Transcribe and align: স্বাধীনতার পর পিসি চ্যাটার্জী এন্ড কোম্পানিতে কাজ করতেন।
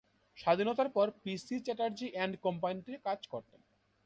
স্বাধীনতার 0.37 0.89
পর 0.89 1.07
পিসি 1.23 1.55
চ্যাটার্জী 1.59 2.07
এন্ড 2.15 2.33
কোম্পানিতে 2.37 2.93
কাজ 3.03 3.19
করতেন। 3.27 3.61